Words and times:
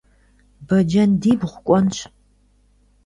Бэджэндибгъу 0.67 1.57
кӀуэнщ. 1.65 1.97